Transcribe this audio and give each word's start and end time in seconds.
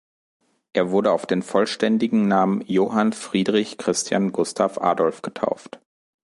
Er 0.73 0.89
wurde 0.89 1.11
auf 1.11 1.27
den 1.27 1.43
vollständigen 1.43 2.27
Namen 2.27 2.63
Johann 2.65 3.13
Friedrich 3.13 3.77
Christian 3.77 4.31
Gustav 4.31 4.79
Adolph 4.79 5.21
getauft. 5.21 5.79